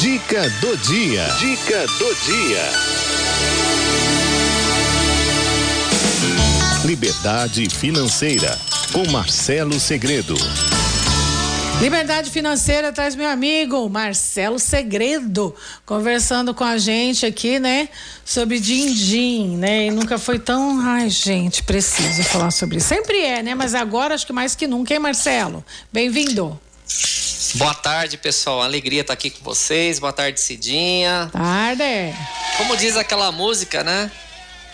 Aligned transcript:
Dica 0.00 0.48
do 0.60 0.76
dia. 0.76 1.26
Dica 1.40 1.84
do 1.98 2.14
dia. 2.22 2.62
Liberdade 6.84 7.68
financeira 7.68 8.56
com 8.92 9.10
Marcelo 9.10 9.80
Segredo. 9.80 10.36
Liberdade 11.80 12.30
Financeira 12.30 12.92
traz 12.92 13.16
meu 13.16 13.28
amigo 13.28 13.88
Marcelo 13.90 14.60
Segredo 14.60 15.52
conversando 15.84 16.54
com 16.54 16.62
a 16.62 16.78
gente 16.78 17.26
aqui, 17.26 17.58
né? 17.58 17.88
Sobre 18.24 18.60
din-din, 18.60 19.56
né? 19.56 19.86
E 19.86 19.90
nunca 19.90 20.16
foi 20.16 20.38
tão. 20.38 20.78
Ai, 20.80 21.10
gente, 21.10 21.64
preciso 21.64 22.22
falar 22.22 22.52
sobre 22.52 22.76
isso. 22.76 22.86
Sempre 22.86 23.18
é, 23.18 23.42
né? 23.42 23.52
Mas 23.56 23.74
agora 23.74 24.14
acho 24.14 24.24
que 24.24 24.32
mais 24.32 24.54
que 24.54 24.68
nunca, 24.68 24.94
hein, 24.94 25.00
Marcelo? 25.00 25.64
Bem-vindo. 25.92 26.56
Boa 27.54 27.74
tarde, 27.74 28.16
pessoal. 28.18 28.62
Alegria 28.62 29.00
estar 29.00 29.12
aqui 29.14 29.30
com 29.30 29.42
vocês. 29.42 29.98
Boa 29.98 30.12
tarde, 30.12 30.40
Cidinha. 30.40 31.30
Tarde. 31.32 32.14
Como 32.56 32.76
diz 32.76 32.96
aquela 32.96 33.32
música, 33.32 33.82
né? 33.82 34.10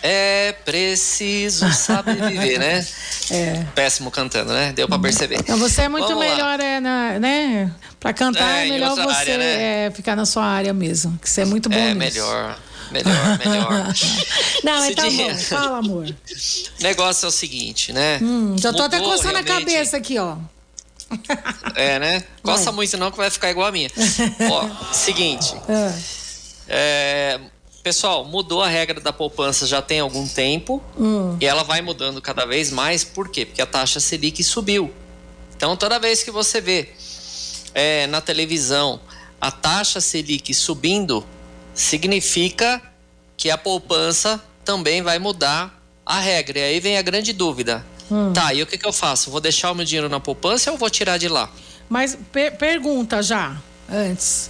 É 0.03 0.51
preciso 0.63 1.71
saber 1.73 2.15
viver, 2.29 2.59
né? 2.59 2.85
É. 3.31 3.65
Péssimo 3.73 4.11
cantando, 4.11 4.53
né? 4.53 4.71
Deu 4.71 4.87
para 4.87 4.99
perceber. 4.99 5.37
Então 5.39 5.57
você 5.57 5.81
é 5.81 5.89
muito 5.89 6.07
Vamos 6.09 6.23
melhor, 6.23 6.59
é, 6.59 6.79
na, 6.79 7.17
né? 7.17 7.73
Para 7.99 8.13
cantar 8.13 8.59
é, 8.59 8.67
é 8.67 8.69
melhor 8.69 8.95
você 8.95 9.15
área, 9.15 9.37
né? 9.39 9.85
é, 9.87 9.91
ficar 9.91 10.15
na 10.15 10.27
sua 10.27 10.45
área 10.45 10.71
mesmo, 10.71 11.17
que 11.17 11.27
você 11.27 11.41
é 11.41 11.45
muito 11.45 11.67
bom 11.67 11.75
É 11.75 11.95
nisso. 11.95 11.97
melhor. 11.97 12.59
Melhor, 12.91 13.39
melhor. 13.43 13.93
Não, 14.63 14.85
então 14.85 15.11
bom. 15.11 15.35
Fala, 15.37 15.79
amor. 15.79 16.05
O 16.05 16.83
negócio 16.83 17.25
é 17.25 17.29
o 17.29 17.31
seguinte, 17.31 17.91
né? 17.91 18.19
Hum, 18.21 18.55
já 18.59 18.71
tô 18.71 18.83
Mudou, 18.83 18.85
até 18.85 18.99
coçando 18.99 19.29
realmente... 19.29 19.51
a 19.51 19.55
cabeça 19.55 19.97
aqui, 19.97 20.19
ó. 20.19 20.37
É, 21.75 21.99
né? 21.99 22.23
Coça 22.41 22.71
muito 22.71 22.97
não 22.97 23.11
que 23.11 23.17
vai 23.17 23.29
ficar 23.29 23.51
igual 23.51 23.67
a 23.67 23.71
minha. 23.71 23.89
ó, 24.49 24.93
seguinte. 24.93 25.53
É, 25.67 25.93
é 26.69 27.39
Pessoal, 27.85 28.25
mudou 28.25 28.63
a 28.63 28.67
regra 28.67 28.99
da 28.99 29.13
poupança 29.13 29.67
já 29.67 29.79
tem 29.79 29.99
algum 29.99 30.27
tempo 30.27 30.81
hum. 30.97 31.37
e 31.39 31.45
ela 31.45 31.61
vai 31.61 31.83
mudando 31.83 32.19
cada 32.19 32.43
vez 32.43 32.71
mais. 32.71 33.03
Por 33.03 33.29
quê? 33.29 33.45
Porque 33.45 33.61
a 33.61 33.65
taxa 33.67 33.99
Selic 33.99 34.43
subiu. 34.43 34.91
Então, 35.55 35.77
toda 35.77 35.99
vez 35.99 36.23
que 36.23 36.31
você 36.31 36.59
vê 36.59 36.89
é, 37.75 38.07
na 38.07 38.21
televisão 38.21 38.99
a 39.39 39.51
taxa 39.51 40.01
Selic 40.01 40.51
subindo, 40.51 41.23
significa 41.75 42.81
que 43.37 43.51
a 43.51 43.57
poupança 43.57 44.43
também 44.63 45.03
vai 45.03 45.19
mudar 45.19 45.79
a 46.03 46.19
regra. 46.19 46.57
E 46.57 46.63
aí 46.63 46.79
vem 46.79 46.97
a 46.97 47.03
grande 47.03 47.33
dúvida. 47.33 47.85
Hum. 48.11 48.33
Tá, 48.33 48.53
e 48.53 48.61
o 48.61 48.67
que, 48.67 48.77
que 48.77 48.87
eu 48.87 48.93
faço? 48.93 49.31
Vou 49.31 49.41
deixar 49.41 49.71
o 49.71 49.75
meu 49.75 49.85
dinheiro 49.85 50.09
na 50.09 50.19
poupança 50.19 50.71
ou 50.71 50.77
vou 50.77 50.89
tirar 50.89 51.17
de 51.17 51.27
lá? 51.27 51.49
Mas 51.89 52.17
per 52.31 52.55
pergunta 52.57 53.21
já, 53.21 53.55
antes. 53.89 54.49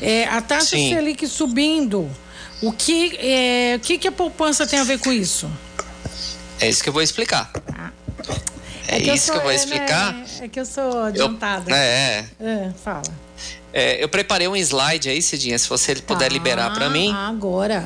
É, 0.00 0.24
a 0.24 0.40
taxa 0.42 0.76
Sim. 0.76 0.94
Selic 0.94 1.26
subindo 1.26 2.10
o 2.62 2.72
que, 2.72 3.16
é, 3.18 3.76
o 3.76 3.80
que, 3.80 3.98
que 3.98 4.08
a 4.08 4.12
poupança 4.12 4.66
tem 4.66 4.78
a 4.78 4.84
ver 4.84 4.98
com 4.98 5.12
isso? 5.12 5.50
É 6.60 6.68
isso 6.68 6.82
que 6.82 6.88
eu 6.88 6.92
vou 6.92 7.02
explicar. 7.02 7.50
Ah. 7.76 7.90
É, 8.88 8.96
é 8.96 9.00
que 9.00 9.12
isso 9.12 9.26
sou, 9.26 9.34
que 9.34 9.40
eu 9.40 9.44
vou 9.44 9.52
explicar. 9.52 10.14
É, 10.14 10.16
né, 10.16 10.26
é, 10.42 10.48
que 10.48 10.60
eu 10.60 10.66
sou 10.66 11.02
adiantada. 11.02 11.70
Eu, 11.70 11.76
é. 11.76 12.26
é. 12.40 12.72
Fala. 12.82 13.02
É, 13.72 14.02
eu 14.02 14.08
preparei 14.08 14.48
um 14.48 14.56
slide 14.56 15.08
aí, 15.10 15.20
Cidinha, 15.20 15.58
se 15.58 15.68
você 15.68 15.94
puder 15.96 16.26
ah, 16.26 16.32
liberar 16.32 16.72
para 16.72 16.88
mim. 16.88 17.12
Agora. 17.12 17.84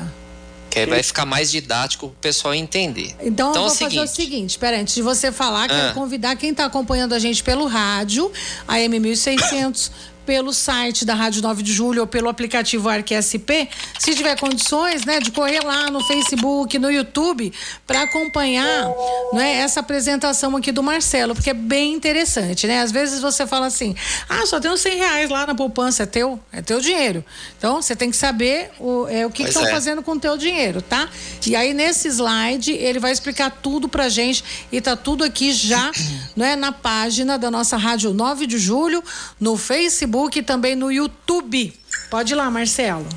Que 0.71 0.79
aí 0.79 0.85
vai 0.85 1.03
ficar 1.03 1.25
mais 1.25 1.51
didático 1.51 2.07
para 2.07 2.13
o 2.13 2.21
pessoal 2.21 2.55
entender. 2.55 3.13
Então, 3.19 3.51
então 3.51 3.63
eu 3.63 3.67
vou 3.67 3.67
é 3.67 3.71
o 3.71 3.75
fazer 3.75 3.99
o 3.99 4.07
seguinte, 4.07 4.51
espera, 4.51 4.79
antes 4.79 4.95
de 4.95 5.01
você 5.01 5.31
falar, 5.31 5.67
quero 5.67 5.89
ah. 5.89 5.93
convidar 5.93 6.35
quem 6.37 6.51
está 6.51 6.65
acompanhando 6.65 7.13
a 7.13 7.19
gente 7.19 7.43
pelo 7.43 7.67
rádio, 7.67 8.31
a 8.65 8.75
M1600, 8.75 9.91
pelo 10.25 10.53
site 10.53 11.03
da 11.05 11.13
Rádio 11.13 11.41
9 11.41 11.63
de 11.63 11.73
Julho 11.73 12.01
ou 12.01 12.07
pelo 12.07 12.29
aplicativo 12.29 12.87
ArcSP, 12.89 13.69
se 13.99 14.15
tiver 14.15 14.39
condições, 14.39 15.05
né, 15.05 15.19
de 15.19 15.31
correr 15.31 15.61
lá 15.61 15.89
no 15.89 16.03
Facebook, 16.03 16.77
no 16.77 16.91
YouTube, 16.91 17.51
para 17.87 18.03
acompanhar, 18.03 18.87
né, 19.33 19.57
essa 19.57 19.79
apresentação 19.79 20.55
aqui 20.55 20.71
do 20.71 20.83
Marcelo, 20.83 21.33
porque 21.33 21.49
é 21.49 21.53
bem 21.53 21.93
interessante, 21.93 22.67
né? 22.67 22.81
Às 22.81 22.91
vezes 22.91 23.21
você 23.21 23.47
fala 23.47 23.65
assim, 23.65 23.95
ah, 24.29 24.45
só 24.45 24.59
uns 24.71 24.81
100 24.81 24.97
reais 24.97 25.29
lá 25.29 25.45
na 25.47 25.55
poupança, 25.55 26.03
é 26.03 26.05
teu, 26.05 26.39
é 26.51 26.61
teu 26.61 26.79
dinheiro. 26.79 27.23
Então, 27.57 27.81
você 27.81 27.95
tem 27.95 28.11
que 28.11 28.17
saber 28.17 28.71
o, 28.79 29.07
é, 29.07 29.25
o 29.25 29.29
que 29.29 29.43
estão 29.43 29.65
é. 29.65 29.71
fazendo 29.71 30.03
com 30.03 30.13
o 30.13 30.19
teu 30.19 30.37
dinheiro, 30.37 30.81
tá? 30.81 31.09
E 31.45 31.55
aí, 31.55 31.73
nesse 31.73 32.07
slide, 32.07 32.71
ele 32.71 32.99
vai 32.99 33.11
explicar 33.11 33.49
tudo 33.49 33.89
pra 33.89 34.09
gente 34.09 34.43
e 34.71 34.79
tá 34.79 34.95
tudo 34.95 35.23
aqui 35.23 35.51
já, 35.51 35.91
né, 36.35 36.55
na 36.55 36.71
página 36.71 37.37
da 37.37 37.49
nossa 37.49 37.77
Rádio 37.77 38.13
9 38.13 38.45
de 38.45 38.57
Julho, 38.57 39.03
no 39.39 39.57
Facebook, 39.57 40.10
Facebook 40.11 40.39
e 40.39 40.43
também 40.43 40.75
no 40.75 40.91
YouTube. 40.91 41.73
Pode 42.09 42.33
ir 42.33 42.35
lá, 42.35 42.51
Marcelo. 42.51 43.07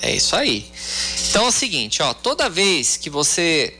É 0.00 0.14
isso 0.14 0.34
aí. 0.34 0.66
Então 1.28 1.44
é 1.44 1.48
o 1.48 1.52
seguinte, 1.52 2.02
ó, 2.02 2.12
toda 2.14 2.48
vez 2.48 2.96
que 2.96 3.10
você 3.10 3.74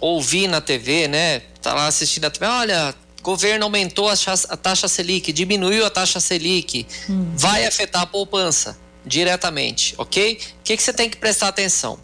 ouvir 0.00 0.48
na 0.48 0.60
TV, 0.60 1.08
né, 1.08 1.40
tá 1.60 1.74
lá 1.74 1.86
assistindo 1.86 2.24
a 2.24 2.30
TV, 2.30 2.46
olha, 2.46 2.94
governo 3.22 3.64
aumentou 3.64 4.08
a, 4.08 4.14
a 4.48 4.56
taxa 4.56 4.88
Selic, 4.88 5.32
diminuiu 5.32 5.84
a 5.84 5.90
taxa 5.90 6.20
Selic, 6.20 6.86
hum. 7.08 7.32
vai 7.36 7.66
afetar 7.66 8.02
a 8.02 8.06
poupança 8.06 8.78
diretamente, 9.04 9.94
ok? 9.98 10.40
O 10.60 10.62
que, 10.64 10.76
que 10.76 10.82
você 10.82 10.92
tem 10.92 11.10
que 11.10 11.18
prestar 11.18 11.48
atenção? 11.48 11.98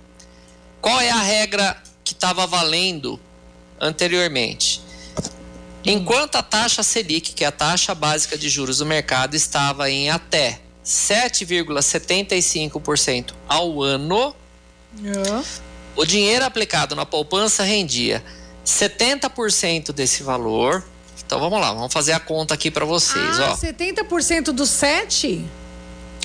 Qual 0.80 1.00
é 1.00 1.10
a 1.10 1.20
regra 1.20 1.82
que 2.04 2.12
estava 2.12 2.46
valendo 2.46 3.18
anteriormente? 3.80 4.82
Enquanto 5.86 6.36
a 6.36 6.42
taxa 6.42 6.82
Selic, 6.82 7.32
que 7.32 7.44
é 7.44 7.46
a 7.46 7.52
taxa 7.52 7.94
básica 7.94 8.36
de 8.36 8.48
juros 8.48 8.78
do 8.78 8.86
mercado, 8.86 9.36
estava 9.36 9.88
em 9.88 10.10
até 10.10 10.58
7,75% 10.84 13.32
ao 13.48 13.80
ano, 13.82 14.34
é. 15.04 15.42
o 15.94 16.04
dinheiro 16.04 16.44
aplicado 16.44 16.96
na 16.96 17.06
poupança 17.06 17.62
rendia 17.62 18.24
70% 18.64 19.92
desse 19.92 20.24
valor. 20.24 20.84
Então 21.24 21.38
vamos 21.38 21.60
lá, 21.60 21.72
vamos 21.72 21.92
fazer 21.92 22.12
a 22.12 22.20
conta 22.20 22.54
aqui 22.54 22.68
para 22.70 22.84
vocês. 22.84 23.38
Ah, 23.38 23.52
ó. 23.52 23.56
70% 23.56 24.46
do 24.46 24.66
7? 24.66 25.46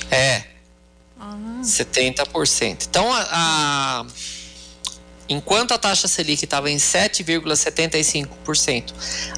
É. 0.09 0.43
Ah. 1.19 1.37
70%. 1.63 2.87
Então 2.89 3.13
a, 3.13 3.27
a 3.31 4.05
Enquanto 5.29 5.73
a 5.73 5.77
taxa 5.77 6.07
Selic 6.07 6.43
estava 6.43 6.67
em 6.69 6.77
7,75%, 6.77 8.93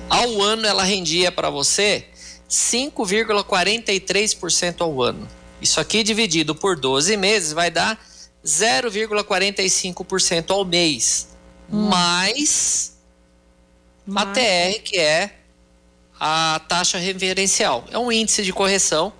ao 0.09 0.41
ano 0.41 0.65
ela 0.65 0.83
rendia 0.83 1.31
para 1.31 1.49
você 1.49 2.05
5,43% 2.49 4.81
ao 4.81 5.01
ano. 5.01 5.25
Isso 5.61 5.79
aqui 5.79 6.03
dividido 6.03 6.53
por 6.55 6.75
12 6.75 7.15
meses 7.15 7.53
vai 7.53 7.71
dar 7.71 7.97
0,45% 8.45 10.51
ao 10.51 10.65
mês. 10.65 11.29
Hum. 11.71 11.87
Mais 11.87 12.97
a 14.15 14.25
TR, 14.25 14.81
que 14.83 14.99
é 14.99 15.33
a 16.19 16.59
taxa 16.67 16.97
referencial. 16.97 17.85
É 17.91 17.97
um 17.97 18.11
índice 18.11 18.43
de 18.43 18.51
correção. 18.51 19.13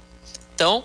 Então, 0.53 0.83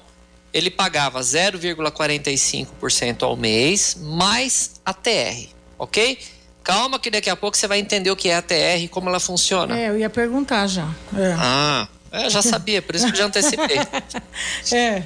ele 0.52 0.70
pagava 0.70 1.18
0,45% 1.20 3.22
ao 3.22 3.36
mês 3.36 3.96
mais 4.00 4.80
a 4.84 4.92
TR 4.94 5.57
ok? 5.78 6.18
Calma 6.62 6.98
que 6.98 7.10
daqui 7.10 7.30
a 7.30 7.36
pouco 7.36 7.56
você 7.56 7.66
vai 7.66 7.78
entender 7.78 8.10
o 8.10 8.16
que 8.16 8.28
é 8.28 8.36
a 8.36 8.42
TR 8.42 8.82
e 8.82 8.88
como 8.88 9.08
ela 9.08 9.20
funciona. 9.20 9.78
É, 9.78 9.88
eu 9.88 9.98
ia 9.98 10.10
perguntar 10.10 10.66
já. 10.66 10.86
É. 11.16 11.34
Ah, 11.38 11.88
eu 12.12 12.28
já 12.28 12.42
sabia, 12.42 12.82
por 12.82 12.94
isso 12.94 13.10
que 13.10 13.16
já 13.16 13.24
antecipei. 13.24 13.78
é. 14.72 15.02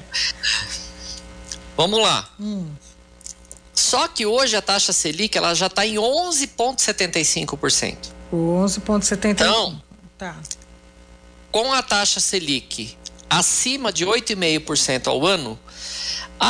Vamos 1.77 2.01
lá. 2.01 2.29
Hum. 2.39 2.67
Só 3.73 4.07
que 4.07 4.25
hoje 4.25 4.55
a 4.55 4.61
taxa 4.61 4.93
Selic 4.93 5.37
ela 5.37 5.53
já 5.53 5.67
está 5.67 5.85
em 5.85 5.95
11,75%. 5.95 7.97
11,75%. 8.31 9.29
Então, 9.29 9.81
tá. 10.17 10.35
com 11.51 11.71
a 11.71 11.81
taxa 11.81 12.19
Selic 12.19 12.97
acima 13.29 13.91
de 13.91 14.05
8,5% 14.05 15.07
ao 15.07 15.25
ano, 15.25 15.59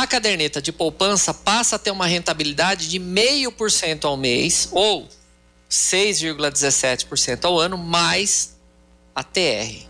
a 0.02 0.06
caderneta 0.08 0.60
de 0.60 0.72
poupança 0.72 1.32
passa 1.32 1.76
a 1.76 1.78
ter 1.78 1.92
uma 1.92 2.06
rentabilidade 2.06 2.88
de 2.88 2.98
0,5% 2.98 4.04
ao 4.04 4.16
mês 4.16 4.68
ou 4.72 5.08
6,17% 5.70 7.44
ao 7.44 7.60
ano 7.60 7.78
mais 7.78 8.56
a 9.14 9.22
TR. 9.22 9.86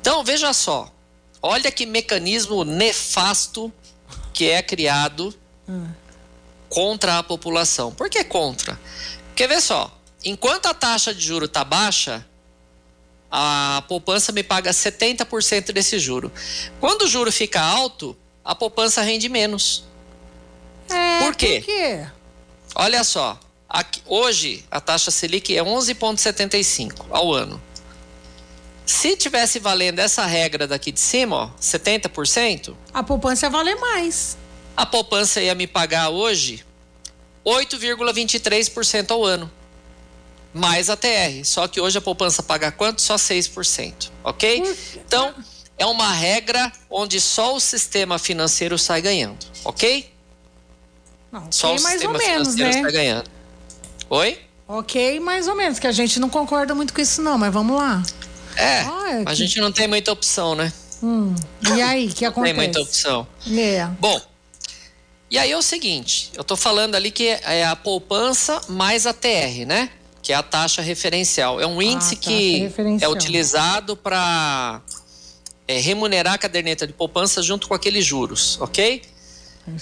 Então, 0.00 0.22
veja 0.22 0.52
só. 0.52 0.92
Olha 1.40 1.70
que 1.70 1.86
mecanismo 1.86 2.64
nefasto 2.64 3.72
que 4.34 4.50
é 4.50 4.60
criado 4.60 5.34
contra 6.68 7.18
a 7.18 7.22
população. 7.22 7.90
Por 7.92 8.10
que 8.10 8.22
contra? 8.24 8.78
Porque 9.28 9.46
vê 9.46 9.60
só, 9.60 9.96
enquanto 10.22 10.66
a 10.66 10.74
taxa 10.74 11.14
de 11.14 11.24
juro 11.24 11.46
está 11.46 11.64
baixa, 11.64 12.26
a 13.30 13.82
poupança 13.88 14.32
me 14.32 14.42
paga 14.42 14.70
70% 14.70 15.72
desse 15.72 15.98
juro. 15.98 16.30
Quando 16.78 17.02
o 17.02 17.08
juro 17.08 17.32
fica 17.32 17.60
alto, 17.60 18.16
a 18.48 18.54
poupança 18.54 19.02
rende 19.02 19.28
menos. 19.28 19.84
É, 20.88 21.18
por 21.18 21.36
quê? 21.36 21.58
Por 21.58 21.66
quê? 21.66 22.06
Olha 22.74 23.04
só, 23.04 23.38
aqui, 23.68 24.00
hoje 24.06 24.64
a 24.70 24.80
taxa 24.80 25.10
Selic 25.10 25.54
é 25.54 25.62
11,75 25.62 27.04
ao 27.10 27.34
ano. 27.34 27.60
Se 28.86 29.14
tivesse 29.18 29.58
valendo 29.58 29.98
essa 29.98 30.24
regra 30.24 30.66
daqui 30.66 30.90
de 30.90 30.98
cima, 30.98 31.36
ó, 31.36 31.50
70%. 31.60 32.74
A 32.94 33.02
poupança 33.02 33.44
ia 33.44 33.50
valer 33.50 33.76
mais. 33.76 34.38
A 34.74 34.86
poupança 34.86 35.42
ia 35.42 35.54
me 35.54 35.66
pagar 35.66 36.08
hoje 36.08 36.64
8,23% 37.44 39.10
ao 39.10 39.26
ano. 39.26 39.52
Mais 40.54 40.88
a 40.88 40.96
TR. 40.96 41.44
Só 41.44 41.68
que 41.68 41.82
hoje 41.82 41.98
a 41.98 42.00
poupança 42.00 42.42
paga 42.42 42.72
quanto? 42.72 43.02
Só 43.02 43.16
6%. 43.16 44.10
Ok? 44.24 44.62
Então, 45.06 45.34
é 45.78 45.86
uma 45.86 46.12
regra 46.12 46.72
onde 46.90 47.20
só 47.20 47.54
o 47.54 47.60
sistema 47.60 48.18
financeiro 48.18 48.76
sai 48.78 49.00
ganhando. 49.00 49.38
Ok? 49.64 50.12
Não, 51.30 51.50
só 51.52 51.68
okay, 51.68 51.78
o 51.78 51.82
mais 51.82 51.94
sistema 52.00 52.12
ou 52.18 52.18
menos, 52.26 52.48
financeiro 52.54 52.76
né? 52.76 52.82
sai 52.82 52.92
ganhando. 52.92 53.30
Oi? 54.10 54.38
Ok, 54.66 55.20
mais 55.20 55.48
ou 55.48 55.54
menos, 55.54 55.78
que 55.78 55.86
a 55.86 55.92
gente 55.92 56.18
não 56.20 56.28
concorda 56.28 56.74
muito 56.74 56.92
com 56.92 57.00
isso, 57.00 57.22
não, 57.22 57.38
mas 57.38 57.52
vamos 57.52 57.76
lá. 57.76 58.02
É, 58.56 58.80
Ah, 58.80 59.22
a 59.22 59.24
que- 59.30 59.34
gente 59.36 59.60
não 59.60 59.70
tem 59.72 59.86
muita 59.86 60.10
opção, 60.12 60.54
né? 60.54 60.72
Hum, 61.02 61.34
e 61.76 61.80
aí, 61.80 62.06
o 62.06 62.08
que 62.08 62.14
Tem 62.16 62.28
acontece? 62.28 62.54
muita 62.54 62.80
opção. 62.80 63.26
É. 63.50 63.86
Bom, 64.00 64.20
e 65.30 65.38
aí 65.38 65.50
é 65.52 65.56
o 65.56 65.62
seguinte, 65.62 66.30
eu 66.34 66.42
tô 66.42 66.56
falando 66.56 66.94
ali 66.96 67.10
que 67.10 67.28
é 67.28 67.64
a 67.64 67.76
poupança 67.76 68.60
mais 68.68 69.06
a 69.06 69.12
TR, 69.12 69.64
né? 69.66 69.90
Que 70.22 70.32
é 70.32 70.36
a 70.36 70.42
taxa 70.42 70.82
referencial. 70.82 71.60
É 71.60 71.66
um 71.66 71.80
índice 71.80 72.16
taxa 72.16 72.28
que 72.28 72.70
é 73.00 73.08
utilizado 73.08 73.96
para 73.96 74.82
remunerar 75.68 76.34
a 76.34 76.38
caderneta 76.38 76.86
de 76.86 76.92
poupança 76.92 77.42
junto 77.42 77.68
com 77.68 77.74
aqueles 77.74 78.04
juros, 78.04 78.58
ok? 78.60 79.02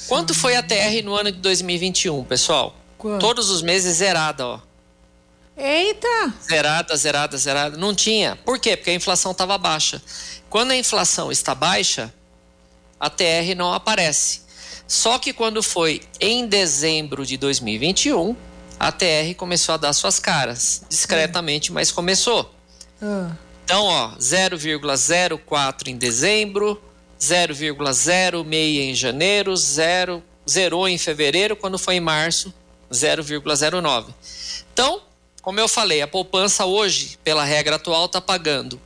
Quanto 0.08 0.34
foi 0.34 0.56
a 0.56 0.62
TR 0.62 1.04
no 1.04 1.14
ano 1.14 1.30
de 1.30 1.38
2021, 1.38 2.24
pessoal? 2.24 2.74
Quanto? 2.98 3.20
Todos 3.20 3.50
os 3.50 3.62
meses 3.62 3.96
zerada, 3.96 4.46
ó. 4.46 4.60
Eita! 5.56 6.34
Zerada, 6.42 6.96
zerada, 6.96 7.36
zerada. 7.38 7.76
Não 7.76 7.94
tinha. 7.94 8.36
Por 8.36 8.58
quê? 8.58 8.76
Porque 8.76 8.90
a 8.90 8.94
inflação 8.94 9.32
estava 9.32 9.56
baixa. 9.56 10.02
Quando 10.50 10.72
a 10.72 10.76
inflação 10.76 11.30
está 11.32 11.54
baixa, 11.54 12.12
a 13.00 13.08
TR 13.08 13.54
não 13.56 13.72
aparece. 13.72 14.42
Só 14.86 15.18
que 15.18 15.32
quando 15.32 15.62
foi 15.62 16.02
em 16.20 16.46
dezembro 16.46 17.24
de 17.24 17.36
2021, 17.36 18.36
a 18.78 18.92
TR 18.92 19.34
começou 19.36 19.74
a 19.74 19.78
dar 19.78 19.92
suas 19.92 20.18
caras. 20.18 20.82
Discretamente, 20.88 21.72
mas 21.72 21.90
começou. 21.90 22.52
Ah, 23.00 23.32
Então, 23.66 23.84
ó, 23.84 24.12
0,04 24.16 25.88
em 25.88 25.96
dezembro, 25.96 26.80
0,06 27.18 28.54
em 28.54 28.94
janeiro, 28.94 29.56
0, 29.56 30.22
zerou 30.48 30.88
em 30.88 30.96
fevereiro, 30.96 31.56
quando 31.56 31.76
foi 31.76 31.96
em 31.96 32.00
março, 32.00 32.54
0,09. 32.92 34.14
Então, 34.72 35.02
como 35.42 35.58
eu 35.58 35.66
falei, 35.66 36.00
a 36.00 36.06
poupança 36.06 36.64
hoje, 36.64 37.18
pela 37.24 37.42
regra 37.42 37.74
atual, 37.74 38.06
está 38.06 38.20
pagando 38.20 38.80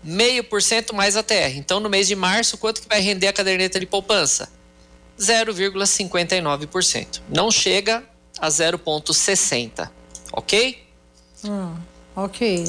meio 0.00 0.44
por 0.44 0.62
cento 0.62 0.94
mais 0.94 1.16
a 1.16 1.24
TR. 1.24 1.56
Então, 1.56 1.80
no 1.80 1.90
mês 1.90 2.06
de 2.06 2.14
março, 2.14 2.56
quanto 2.56 2.82
que 2.82 2.88
vai 2.88 3.00
render 3.00 3.26
a 3.26 3.32
caderneta 3.32 3.80
de 3.80 3.86
poupança? 3.86 4.48
0,59%. 5.18 7.20
Não 7.28 7.50
chega 7.50 8.04
a 8.38 8.46
0,60, 8.46 9.90
ok? 10.32 10.84
ah, 11.44 11.74
ok. 12.14 12.64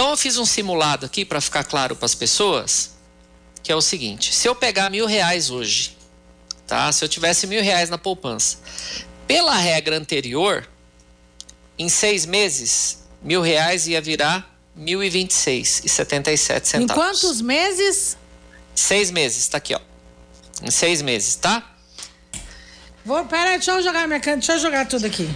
Então 0.00 0.08
eu 0.12 0.16
fiz 0.16 0.38
um 0.38 0.46
simulado 0.46 1.04
aqui 1.04 1.26
para 1.26 1.42
ficar 1.42 1.62
claro 1.62 1.94
para 1.94 2.06
as 2.06 2.14
pessoas, 2.14 2.92
que 3.62 3.70
é 3.70 3.76
o 3.76 3.82
seguinte: 3.82 4.34
se 4.34 4.48
eu 4.48 4.54
pegar 4.54 4.88
mil 4.88 5.04
reais 5.04 5.50
hoje, 5.50 5.94
tá? 6.66 6.90
Se 6.90 7.04
eu 7.04 7.08
tivesse 7.08 7.46
mil 7.46 7.62
reais 7.62 7.90
na 7.90 7.98
poupança, 7.98 8.56
pela 9.26 9.54
regra 9.54 9.98
anterior, 9.98 10.66
em 11.78 11.90
seis 11.90 12.24
meses, 12.24 13.00
mil 13.22 13.42
reais 13.42 13.86
ia 13.88 14.00
virar 14.00 14.58
mil 14.74 15.04
e 15.04 15.10
vinte 15.10 15.32
e 15.32 15.34
seis 15.34 15.82
e 15.84 15.88
setenta 15.90 16.32
e 16.32 16.38
sete 16.38 16.64
Em 16.64 16.80
centavos. 16.80 17.04
quantos 17.04 17.42
meses? 17.42 18.16
Seis 18.74 19.10
meses, 19.10 19.48
tá 19.48 19.58
aqui, 19.58 19.74
ó. 19.74 19.80
Em 20.62 20.70
seis 20.70 21.02
meses, 21.02 21.34
tá? 21.36 21.62
Vou, 23.04 23.22
pera, 23.26 23.50
deixa 23.50 23.72
eu 23.72 23.82
jogar 23.82 24.08
minha 24.08 24.18
deixa 24.18 24.54
eu 24.54 24.60
jogar 24.60 24.88
tudo 24.88 25.04
aqui. 25.04 25.28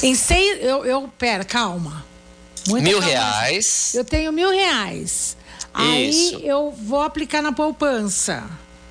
Em 0.00 0.14
seis, 0.14 0.62
eu, 0.62 0.84
eu 0.84 1.08
pera, 1.18 1.44
calma. 1.44 2.08
Muita 2.68 2.84
mil 2.88 2.98
calma. 3.00 3.12
reais. 3.12 3.94
Eu 3.94 4.04
tenho 4.04 4.32
mil 4.32 4.50
reais. 4.50 5.36
Aí 5.72 6.10
Isso. 6.10 6.38
eu 6.40 6.70
vou 6.70 7.00
aplicar 7.00 7.40
na 7.42 7.52
poupança. 7.52 8.44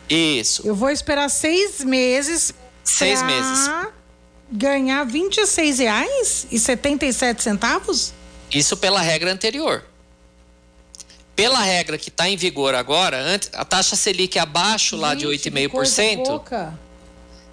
Isso. 0.09 0.65
Eu 0.65 0.73
vou 0.75 0.89
esperar 0.89 1.29
seis 1.29 1.83
meses. 1.83 2.53
Seis 2.83 3.19
pra 3.19 3.27
meses. 3.27 3.69
Ganhar 4.51 5.03
26 5.05 5.79
reais 5.79 6.47
e 6.51 6.57
77 6.57 7.43
centavos? 7.43 8.13
Isso 8.51 8.75
pela 8.77 8.99
regra 9.01 9.31
anterior. 9.31 9.83
Pela 11.35 11.61
regra 11.61 11.97
que 11.97 12.09
está 12.09 12.27
em 12.27 12.35
vigor 12.35 12.73
agora, 12.75 13.17
antes, 13.21 13.49
a 13.53 13.63
taxa 13.63 13.95
Selic 13.95 14.37
abaixo 14.39 14.97
lá 14.97 15.13
de 15.13 15.25
Gente, 15.29 15.69
coisa 15.69 16.01
8,5%, 16.01 16.23
pouca. 16.25 16.79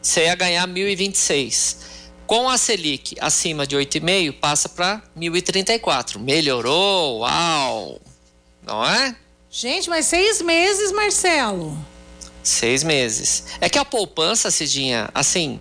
você 0.02 0.24
ia 0.24 0.34
ganhar 0.34 0.66
1.026. 0.66 1.76
Com 2.26 2.48
a 2.48 2.58
Selic 2.58 3.16
acima 3.20 3.66
de 3.66 3.76
8,5%, 3.76 4.32
passa 4.32 4.68
para 4.68 5.02
1.034. 5.16 6.18
Melhorou, 6.18 7.20
uau! 7.20 8.00
Não 8.62 8.84
é? 8.84 9.16
Gente, 9.50 9.88
mas 9.88 10.06
seis 10.06 10.42
meses, 10.42 10.90
Marcelo. 10.92 11.78
Seis 12.42 12.82
meses. 12.82 13.44
É 13.60 13.68
que 13.68 13.78
a 13.78 13.84
poupança, 13.84 14.50
Cidinha, 14.50 15.08
assim, 15.14 15.60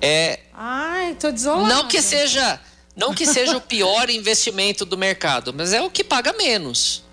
é, 0.00 0.40
Ai, 0.52 1.14
tô 1.20 1.30
desolada. 1.30 1.68
Não 1.68 1.88
que 1.88 2.00
seja, 2.00 2.60
não 2.94 3.14
que 3.14 3.26
seja 3.26 3.56
o 3.56 3.60
pior 3.60 4.08
investimento 4.10 4.84
do 4.84 4.96
mercado, 4.96 5.52
mas 5.52 5.72
é 5.72 5.80
o 5.82 5.90
que 5.90 6.02
paga 6.02 6.32
menos. 6.32 7.04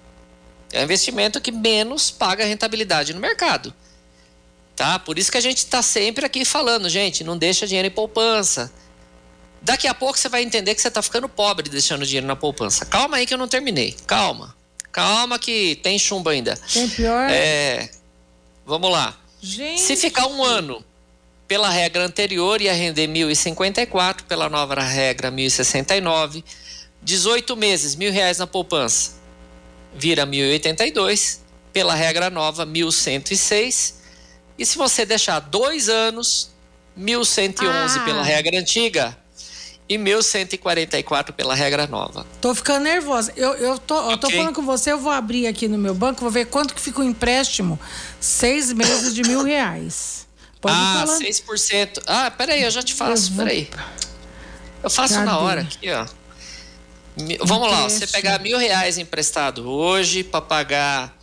É 0.72 0.82
o 0.82 0.84
investimento 0.84 1.40
que 1.40 1.52
menos 1.52 2.10
paga 2.10 2.46
rentabilidade 2.46 3.14
no 3.14 3.20
mercado. 3.20 3.74
Tá? 4.76 4.98
Por 4.98 5.20
isso 5.20 5.32
que 5.32 5.38
a 5.38 5.42
gente 5.42 5.60
está 5.60 5.82
sempre 5.82 6.26
aqui 6.26 6.44
falando, 6.44 6.90
gente, 6.90 7.24
não 7.24 7.38
deixa 7.38 7.68
dinheiro 7.68 7.88
em 7.88 7.92
poupança. 7.92 8.72
Daqui 9.62 9.88
a 9.88 9.94
pouco 9.94 10.18
você 10.18 10.28
vai 10.28 10.44
entender 10.44 10.76
que 10.76 10.82
você 10.82 10.88
está 10.88 11.02
ficando 11.02 11.30
pobre 11.30 11.70
deixando 11.70 12.06
dinheiro 12.06 12.28
na 12.28 12.36
poupança. 12.36 12.86
Calma 12.86 13.18
aí 13.18 13.26
que 13.26 13.34
eu 13.34 13.38
não 13.38 13.48
terminei. 13.48 13.96
Calma. 14.06 14.56
Calma 14.92 15.40
que 15.40 15.76
tem 15.78 15.98
chumbo 15.98 16.30
ainda. 16.30 16.58
Tem 16.72 16.90
pior. 16.90 17.30
É, 17.30 17.90
vamos 18.66 18.92
lá. 18.92 19.18
Gente. 19.42 19.82
Se 19.82 19.96
ficar 19.96 20.28
um 20.28 20.44
ano 20.44 20.84
pela 21.48 21.70
regra 21.70 22.06
anterior, 22.06 22.62
ia 22.62 22.74
render 22.74 23.08
1.054, 23.08 24.24
pela 24.24 24.50
nova 24.50 24.82
regra 24.82 25.32
1.069. 25.32 26.44
18 27.02 27.56
meses, 27.56 27.96
mil 27.96 28.12
reais 28.12 28.38
na 28.38 28.48
poupança, 28.48 29.14
vira 29.94 30.26
1.082. 30.26 31.40
Pela 31.72 31.94
regra 31.96 32.30
nova, 32.30 32.66
1.106. 32.66 34.03
E 34.64 34.66
se 34.66 34.78
você 34.78 35.06
deixar 35.06 35.42
dois 35.42 35.90
anos, 35.90 36.50
1.111 36.98 37.98
Ah. 37.98 38.06
pela 38.06 38.24
regra 38.24 38.58
antiga 38.58 39.18
e 39.90 39.98
1.144 39.98 41.34
pela 41.34 41.54
regra 41.54 41.86
nova. 41.86 42.26
Tô 42.40 42.56
ficando 42.56 42.84
nervosa. 42.84 43.34
Eu, 43.36 43.56
eu, 43.56 43.78
tô, 43.78 44.10
eu 44.10 44.18
tô 44.18 44.30
falando 44.30 44.56
com 44.56 44.62
você, 44.62 44.94
eu 44.94 44.98
vou 44.98 45.12
abrir 45.12 45.48
aqui 45.48 45.68
no 45.68 45.78
meu 45.78 45.94
banco, 45.94 46.22
vou 46.22 46.32
ver 46.32 46.46
quanto 46.46 46.74
que 46.74 46.80
fica 46.80 47.02
o 47.02 47.04
empréstimo. 47.04 47.78
Seis 48.22 48.72
meses 48.72 49.14
de 49.14 49.24
mil 49.24 49.44
reais. 49.44 50.26
Pode 50.62 50.78
ah, 50.78 51.04
falar. 51.08 51.20
6%. 51.20 52.02
Ah, 52.08 52.32
peraí, 52.32 52.64
eu 52.64 52.72
já 52.72 52.82
te 52.82 52.94
faço, 52.94 53.32
Eu 53.32 53.36
vou- 53.36 53.46
peraí. 53.46 53.70
Eu 54.82 54.90
faço 54.90 55.16
Cadê? 55.16 55.26
na 55.26 55.40
hora 55.40 55.60
aqui, 55.60 55.92
ó. 55.92 56.08
Vamos 57.42 57.70
lá, 57.70 57.90
você 57.90 58.08
pegar 58.08 58.40
mil 58.40 58.58
reais 58.58 58.98
emprestado 58.98 59.70
hoje 59.70 60.24
para 60.24 60.40
pagar 60.40 61.14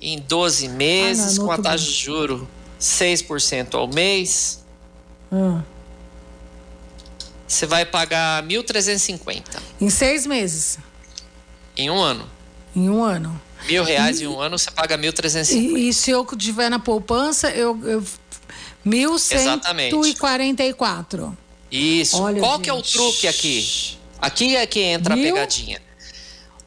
em 0.00 0.20
12 0.20 0.68
meses 0.68 1.38
Ah, 1.38 1.40
não, 1.40 1.46
com 1.46 1.52
a 1.52 1.58
taxa 1.58 1.84
de 1.84 1.90
juro 1.90 2.48
6% 2.80 3.74
ao 3.74 3.88
mês, 3.88 4.64
Ah, 5.32 5.62
você 7.46 7.66
vai 7.66 7.84
pagar 7.84 8.42
1.350 8.44 9.42
em 9.80 9.88
seis 9.90 10.26
meses. 10.26 10.78
em 11.76 11.90
um 11.90 11.98
ano. 12.00 12.28
Em 12.76 12.88
um 12.90 13.02
ano. 13.02 13.40
Mil 13.66 13.82
reais 13.82 14.20
em 14.20 14.26
um 14.26 14.40
ano, 14.40 14.58
você 14.58 14.70
paga 14.70 14.96
1.350. 14.96 15.52
E, 15.54 15.88
e 15.88 15.92
se 15.94 16.10
eu 16.10 16.24
tiver 16.36 16.68
na 16.70 16.78
poupança, 16.78 17.50
eu. 17.50 17.78
eu 17.84 18.04
Exatamente. 18.84 19.94
1144. 19.94 21.36
Isso. 21.70 22.20
Olha, 22.22 22.40
Qual 22.40 22.58
que 22.60 22.70
é 22.70 22.72
o 22.72 22.76
gente. 22.76 22.92
truque 22.92 23.28
aqui? 23.28 23.98
Aqui 24.20 24.56
é 24.56 24.66
que 24.66 24.80
entra 24.80 25.14
Mil? 25.14 25.28
a 25.28 25.32
pegadinha. 25.34 25.82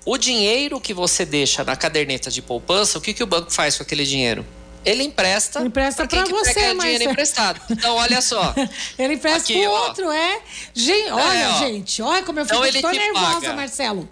O 0.05 0.17
dinheiro 0.17 0.79
que 0.81 0.93
você 0.93 1.25
deixa 1.25 1.63
na 1.63 1.75
caderneta 1.75 2.29
de 2.29 2.41
poupança, 2.41 2.97
o 2.97 3.01
que, 3.01 3.13
que 3.13 3.23
o 3.23 3.27
banco 3.27 3.51
faz 3.51 3.77
com 3.77 3.83
aquele 3.83 4.03
dinheiro? 4.05 4.45
Ele 4.83 5.03
empresta. 5.03 5.59
Ele 5.59 5.67
empresta 5.67 6.07
que 6.07 6.15
você, 6.25 6.53
quer 6.53 6.59
dinheiro 6.59 6.77
Marcelo. 6.77 7.11
emprestado. 7.11 7.61
Então, 7.69 7.95
olha 7.95 8.21
só. 8.21 8.53
Ele 8.97 9.13
empresta 9.13 9.39
Aqui, 9.53 9.61
pro 9.61 9.71
ó. 9.71 9.87
outro, 9.87 10.11
é? 10.11 10.41
Gente, 10.73 11.11
olha, 11.11 11.49
ó. 11.49 11.59
gente, 11.59 12.01
olha 12.01 12.23
como 12.23 12.39
eu 12.39 12.45
Então 12.45 12.63
fico. 12.63 12.91
te 12.91 12.97
nervosa, 12.97 13.33
paga. 13.41 13.53
Marcelo. 13.53 14.09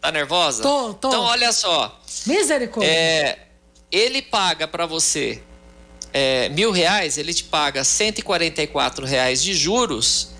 Tá 0.00 0.10
nervosa? 0.10 0.62
Tô, 0.62 0.94
tô. 0.94 1.08
Então, 1.08 1.22
olha 1.22 1.52
só. 1.52 2.00
Misericórdia. 2.26 2.90
É, 2.90 3.38
ele 3.92 4.22
paga 4.22 4.66
para 4.66 4.86
você 4.86 5.42
é, 6.14 6.48
mil 6.48 6.70
reais, 6.70 7.18
ele 7.18 7.34
te 7.34 7.44
paga 7.44 7.84
144 7.84 9.04
reais 9.04 9.42
de 9.42 9.52
juros. 9.52 10.30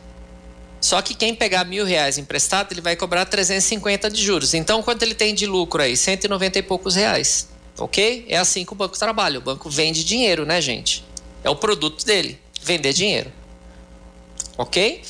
Só 0.80 1.02
que 1.02 1.14
quem 1.14 1.34
pegar 1.34 1.64
mil 1.64 1.84
reais 1.84 2.16
emprestado, 2.16 2.72
ele 2.72 2.80
vai 2.80 2.96
cobrar 2.96 3.26
350 3.26 4.08
de 4.10 4.22
juros. 4.22 4.54
Então, 4.54 4.82
quanto 4.82 5.02
ele 5.02 5.14
tem 5.14 5.34
de 5.34 5.44
lucro 5.46 5.82
aí? 5.82 5.96
190 5.96 6.58
e 6.58 6.62
poucos 6.62 6.94
reais. 6.94 7.48
Ok? 7.78 8.24
É 8.28 8.38
assim 8.38 8.64
que 8.64 8.72
o 8.72 8.76
banco 8.76 8.98
trabalha. 8.98 9.38
O 9.38 9.42
banco 9.42 9.68
vende 9.68 10.04
dinheiro, 10.04 10.46
né, 10.46 10.60
gente? 10.60 11.04
É 11.44 11.50
o 11.50 11.56
produto 11.56 12.04
dele, 12.04 12.40
vender 12.62 12.92
dinheiro. 12.92 13.30
Ok? 14.56 15.02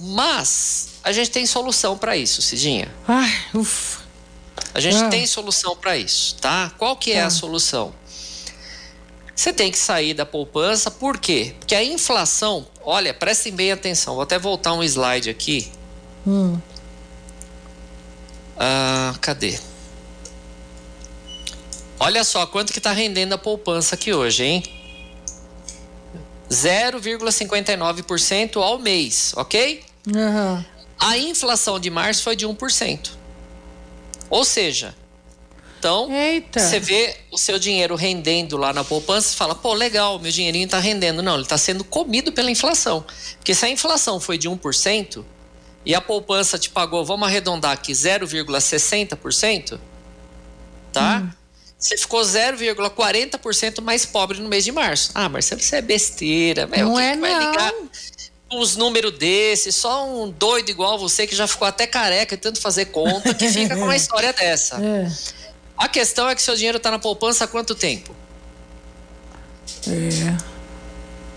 Mas 0.00 0.88
a 1.04 1.12
gente 1.12 1.30
tem 1.30 1.46
solução 1.46 1.96
para 1.96 2.16
isso, 2.16 2.42
Cidinha. 2.42 2.92
Ai, 3.06 3.32
ufa. 3.54 4.04
A 4.74 4.80
gente 4.80 4.96
ah. 4.96 5.08
tem 5.08 5.26
solução 5.26 5.76
para 5.76 5.96
isso, 5.96 6.36
tá? 6.36 6.72
Qual 6.76 6.96
que 6.96 7.12
é 7.12 7.22
ah. 7.22 7.26
a 7.26 7.30
solução? 7.30 7.94
Você 9.34 9.52
tem 9.52 9.70
que 9.70 9.78
sair 9.78 10.14
da 10.14 10.24
poupança, 10.24 10.90
por 10.90 11.18
quê? 11.18 11.54
Porque 11.58 11.74
a 11.74 11.84
inflação, 11.84 12.66
olha, 12.82 13.12
prestem 13.12 13.52
bem 13.52 13.70
atenção, 13.70 14.14
vou 14.14 14.22
até 14.22 14.38
voltar 14.38 14.72
um 14.72 14.82
slide 14.82 15.28
aqui. 15.28 15.70
Hum. 16.26 16.58
Ah, 18.58 19.14
cadê? 19.20 19.58
Olha 21.98 22.22
só 22.24 22.46
quanto 22.46 22.72
que 22.72 22.78
está 22.78 22.92
rendendo 22.92 23.32
a 23.32 23.38
poupança 23.38 23.94
aqui 23.94 24.12
hoje, 24.12 24.44
hein? 24.44 24.62
0,59% 26.50 28.62
ao 28.62 28.78
mês, 28.78 29.32
ok? 29.36 29.82
Uhum. 30.06 30.64
A 30.98 31.18
inflação 31.18 31.80
de 31.80 31.90
março 31.90 32.22
foi 32.22 32.36
de 32.36 32.46
1%. 32.46 33.10
Ou 34.30 34.44
seja, 34.44 34.94
então 35.78 36.08
você 36.52 36.80
vê 36.80 37.16
o 37.30 37.38
seu 37.38 37.58
dinheiro 37.58 37.94
rendendo 37.94 38.56
lá 38.56 38.72
na 38.72 38.82
poupança 38.82 39.32
e 39.32 39.36
fala, 39.36 39.54
pô, 39.54 39.72
legal, 39.72 40.18
meu 40.18 40.32
dinheirinho 40.32 40.64
está 40.64 40.78
rendendo. 40.78 41.22
Não, 41.22 41.34
ele 41.34 41.42
está 41.42 41.58
sendo 41.58 41.84
comido 41.84 42.32
pela 42.32 42.50
inflação. 42.50 43.04
Porque 43.36 43.54
se 43.54 43.64
a 43.64 43.68
inflação 43.68 44.18
foi 44.18 44.38
de 44.38 44.48
1% 44.48 45.24
e 45.84 45.94
a 45.94 46.00
poupança 46.00 46.58
te 46.58 46.70
pagou, 46.70 47.04
vamos 47.04 47.28
arredondar 47.28 47.72
aqui, 47.72 47.92
0,60%, 47.92 49.78
tá? 50.92 51.18
Hum. 51.18 51.30
Você 51.78 51.96
ficou 51.98 52.22
0,40% 52.22 53.82
mais 53.82 54.06
pobre 54.06 54.38
no 54.40 54.48
mês 54.48 54.64
de 54.64 54.72
março. 54.72 55.10
Ah, 55.14 55.28
Marcelo, 55.28 55.60
isso 55.60 55.74
é 55.74 55.82
besteira. 55.82 56.66
Não 56.66 56.94
o 56.94 56.96
que 56.96 57.02
é, 57.02 57.12
que 57.12 57.20
vai 57.20 57.30
não. 57.32 57.50
ligar 57.50 57.74
uns 58.50 58.76
números 58.76 59.12
desses? 59.18 59.74
Só 59.74 60.08
um 60.08 60.30
doido 60.30 60.70
igual 60.70 60.98
você 60.98 61.26
que 61.26 61.36
já 61.36 61.46
ficou 61.46 61.68
até 61.68 61.86
careca 61.86 62.34
e 62.34 62.38
tanto 62.38 62.60
fazer 62.60 62.86
conta 62.86 63.34
que 63.34 63.48
fica 63.50 63.76
com 63.76 63.82
uma 63.82 63.96
história 63.96 64.32
dessa. 64.32 64.82
É. 64.82 65.12
A 65.76 65.86
questão 65.86 66.28
é 66.30 66.34
que 66.34 66.40
seu 66.40 66.56
dinheiro 66.56 66.78
está 66.78 66.90
na 66.90 66.98
poupança 66.98 67.44
há 67.44 67.46
quanto 67.46 67.74
tempo? 67.74 68.16
É. 69.86 70.56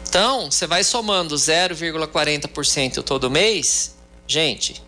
Então, 0.08 0.50
você 0.50 0.66
vai 0.66 0.86
somando 0.86 1.36
0,40% 1.36 3.04
todo 3.04 3.30
mês, 3.30 3.94
gente, 4.26 4.82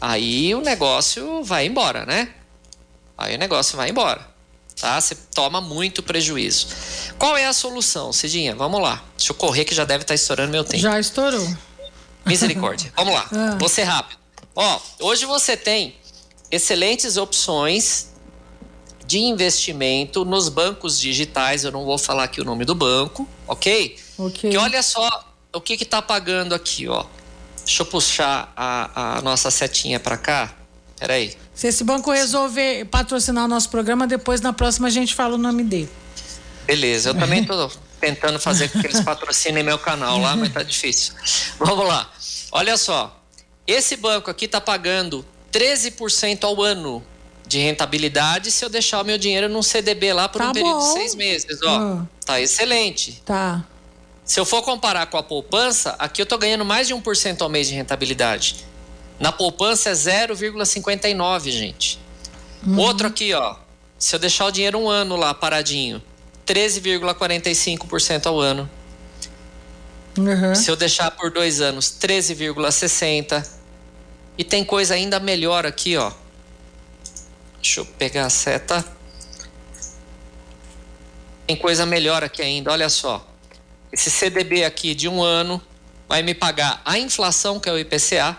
aí 0.00 0.54
o 0.54 0.60
negócio 0.60 1.42
vai 1.42 1.66
embora, 1.66 2.04
né? 2.04 2.28
Aí 3.16 3.34
o 3.34 3.38
negócio 3.38 3.76
vai 3.76 3.88
embora 3.88 4.31
tá? 4.80 5.00
Você 5.00 5.14
toma 5.34 5.60
muito 5.60 6.02
prejuízo. 6.02 6.68
Qual 7.18 7.36
é 7.36 7.46
a 7.46 7.52
solução, 7.52 8.12
Cidinha? 8.12 8.54
Vamos 8.54 8.80
lá. 8.80 9.02
Deixa 9.16 9.32
eu 9.32 9.36
correr 9.36 9.64
que 9.64 9.74
já 9.74 9.84
deve 9.84 10.02
estar 10.02 10.12
tá 10.12 10.14
estourando 10.14 10.50
meu 10.52 10.64
tempo. 10.64 10.82
Já 10.82 10.98
estourou. 10.98 11.46
Misericórdia. 12.26 12.92
Vamos 12.96 13.14
lá. 13.14 13.28
Ah. 13.32 13.56
Vou 13.58 13.68
ser 13.68 13.84
rápido. 13.84 14.18
Ó, 14.54 14.80
hoje 15.00 15.24
você 15.24 15.56
tem 15.56 15.96
excelentes 16.50 17.16
opções 17.16 18.12
de 19.06 19.18
investimento 19.18 20.24
nos 20.24 20.48
bancos 20.48 20.98
digitais. 20.98 21.64
Eu 21.64 21.72
não 21.72 21.84
vou 21.84 21.98
falar 21.98 22.24
aqui 22.24 22.40
o 22.40 22.44
nome 22.44 22.64
do 22.64 22.74
banco, 22.74 23.28
ok? 23.46 23.98
Ok. 24.18 24.50
Que 24.50 24.56
olha 24.56 24.82
só 24.82 25.08
o 25.52 25.60
que 25.60 25.76
que 25.76 25.84
tá 25.84 26.00
pagando 26.00 26.54
aqui, 26.54 26.88
ó. 26.88 27.04
Deixa 27.64 27.82
eu 27.82 27.86
puxar 27.86 28.52
a, 28.56 29.18
a 29.18 29.22
nossa 29.22 29.50
setinha 29.50 30.00
para 30.00 30.16
cá. 30.16 30.54
Peraí. 31.02 31.36
Se 31.52 31.66
esse 31.66 31.82
banco 31.82 32.12
resolver 32.12 32.84
patrocinar 32.84 33.46
o 33.46 33.48
nosso 33.48 33.68
programa, 33.68 34.06
depois 34.06 34.40
na 34.40 34.52
próxima 34.52 34.86
a 34.86 34.90
gente 34.90 35.16
fala 35.16 35.34
o 35.34 35.38
nome 35.38 35.64
dele. 35.64 35.90
Beleza, 36.64 37.08
eu 37.10 37.14
também 37.16 37.40
estou 37.40 37.72
tentando 38.00 38.38
fazer 38.38 38.68
com 38.68 38.80
que 38.80 38.86
eles 38.86 39.00
patrocinem 39.00 39.64
meu 39.64 39.76
canal 39.80 40.20
lá, 40.20 40.36
mas 40.36 40.52
tá 40.52 40.62
difícil. 40.62 41.12
Vamos 41.58 41.88
lá. 41.88 42.08
Olha 42.52 42.76
só. 42.76 43.20
Esse 43.66 43.96
banco 43.96 44.30
aqui 44.30 44.44
está 44.44 44.60
pagando 44.60 45.26
13% 45.52 46.44
ao 46.44 46.62
ano 46.62 47.02
de 47.48 47.58
rentabilidade 47.58 48.52
se 48.52 48.64
eu 48.64 48.68
deixar 48.68 49.00
o 49.02 49.04
meu 49.04 49.18
dinheiro 49.18 49.48
num 49.48 49.60
CDB 49.60 50.12
lá 50.12 50.28
por 50.28 50.40
tá 50.40 50.50
um 50.50 50.52
período 50.52 50.78
bom. 50.78 50.86
de 50.86 50.92
seis 51.00 51.16
meses. 51.16 51.60
Ó, 51.64 51.68
ah. 51.68 52.06
tá 52.24 52.40
excelente. 52.40 53.20
Tá. 53.24 53.64
Se 54.24 54.38
eu 54.38 54.44
for 54.44 54.62
comparar 54.62 55.06
com 55.06 55.18
a 55.18 55.22
poupança, 55.22 55.96
aqui 55.98 56.22
eu 56.22 56.24
estou 56.24 56.38
ganhando 56.38 56.64
mais 56.64 56.86
de 56.86 56.94
1% 56.94 57.42
ao 57.42 57.48
mês 57.48 57.66
de 57.66 57.74
rentabilidade. 57.74 58.70
Na 59.18 59.32
poupança 59.32 59.90
é 59.90 59.92
0,59, 59.92 61.50
gente. 61.50 61.98
Uhum. 62.66 62.78
Outro 62.78 63.06
aqui, 63.06 63.32
ó. 63.34 63.56
Se 63.98 64.14
eu 64.14 64.18
deixar 64.18 64.46
o 64.46 64.50
dinheiro 64.50 64.78
um 64.78 64.88
ano 64.88 65.16
lá 65.16 65.32
paradinho, 65.32 66.02
13,45% 66.46 68.26
ao 68.26 68.40
ano. 68.40 68.68
Uhum. 70.18 70.54
Se 70.54 70.70
eu 70.70 70.76
deixar 70.76 71.10
por 71.12 71.30
dois 71.30 71.60
anos, 71.60 71.86
13,60%. 72.00 73.46
E 74.36 74.44
tem 74.44 74.64
coisa 74.64 74.94
ainda 74.94 75.20
melhor 75.20 75.66
aqui, 75.66 75.96
ó. 75.96 76.10
Deixa 77.60 77.80
eu 77.80 77.86
pegar 77.86 78.26
a 78.26 78.30
seta. 78.30 78.84
Tem 81.46 81.56
coisa 81.56 81.84
melhor 81.84 82.24
aqui 82.24 82.42
ainda, 82.42 82.72
olha 82.72 82.88
só. 82.88 83.26
Esse 83.92 84.10
CDB 84.10 84.64
aqui 84.64 84.94
de 84.94 85.06
um 85.06 85.22
ano 85.22 85.60
vai 86.08 86.22
me 86.22 86.34
pagar 86.34 86.80
a 86.84 86.98
inflação, 86.98 87.60
que 87.60 87.68
é 87.68 87.72
o 87.72 87.78
IPCA, 87.78 88.36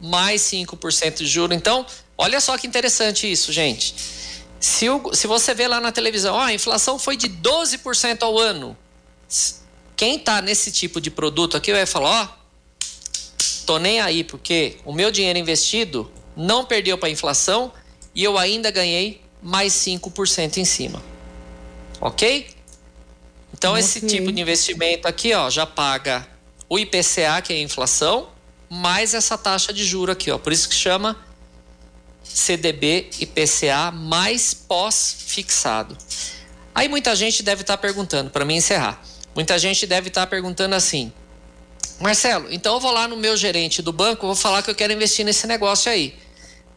mais 0.00 0.42
5% 0.42 1.16
de 1.16 1.26
juro. 1.26 1.54
Então, 1.54 1.86
olha 2.16 2.40
só 2.40 2.56
que 2.58 2.66
interessante 2.66 3.30
isso, 3.30 3.52
gente. 3.52 3.94
Se, 4.60 4.88
o, 4.88 5.14
se 5.14 5.26
você 5.26 5.52
vê 5.54 5.68
lá 5.68 5.80
na 5.80 5.92
televisão, 5.92 6.38
ah, 6.38 6.46
a 6.46 6.54
inflação 6.54 6.98
foi 6.98 7.16
de 7.16 7.28
12% 7.28 8.22
ao 8.22 8.38
ano. 8.38 8.76
Quem 9.96 10.16
está 10.16 10.40
nesse 10.40 10.72
tipo 10.72 11.00
de 11.00 11.10
produto 11.10 11.56
aqui 11.56 11.72
vai 11.72 11.86
falar, 11.86 12.22
ó, 12.22 12.28
tô 13.66 13.78
nem 13.78 14.00
aí, 14.00 14.24
porque 14.24 14.76
o 14.84 14.92
meu 14.92 15.10
dinheiro 15.10 15.38
investido 15.38 16.10
não 16.36 16.64
perdeu 16.64 16.98
para 16.98 17.08
a 17.08 17.12
inflação 17.12 17.72
e 18.14 18.24
eu 18.24 18.38
ainda 18.38 18.70
ganhei 18.70 19.20
mais 19.42 19.72
5% 19.74 20.56
em 20.56 20.64
cima. 20.64 21.02
Ok? 22.00 22.48
Então, 23.52 23.72
okay. 23.72 23.84
esse 23.84 24.00
tipo 24.06 24.32
de 24.32 24.40
investimento 24.40 25.06
aqui, 25.06 25.32
ó, 25.32 25.48
já 25.48 25.64
paga 25.66 26.26
o 26.68 26.78
IPCA, 26.78 27.40
que 27.42 27.52
é 27.52 27.56
a 27.56 27.60
inflação, 27.60 28.28
mais 28.68 29.14
essa 29.14 29.36
taxa 29.36 29.72
de 29.72 29.84
juro 29.84 30.12
aqui, 30.12 30.30
ó. 30.30 30.38
Por 30.38 30.52
isso 30.52 30.68
que 30.68 30.74
chama 30.74 31.16
CDB 32.22 33.10
IPCA 33.20 33.90
mais 33.92 34.54
pós-fixado. 34.54 35.96
Aí 36.74 36.88
muita 36.88 37.14
gente 37.14 37.42
deve 37.42 37.60
estar 37.60 37.76
tá 37.76 37.80
perguntando, 37.80 38.30
para 38.30 38.44
mim 38.44 38.56
encerrar. 38.56 39.00
Muita 39.34 39.58
gente 39.58 39.86
deve 39.86 40.08
estar 40.08 40.22
tá 40.22 40.26
perguntando 40.26 40.74
assim: 40.74 41.12
Marcelo, 42.00 42.48
então 42.50 42.74
eu 42.74 42.80
vou 42.80 42.90
lá 42.90 43.06
no 43.06 43.16
meu 43.16 43.36
gerente 43.36 43.80
do 43.80 43.92
banco, 43.92 44.26
vou 44.26 44.34
falar 44.34 44.62
que 44.62 44.70
eu 44.70 44.74
quero 44.74 44.92
investir 44.92 45.24
nesse 45.24 45.46
negócio 45.46 45.90
aí. 45.90 46.14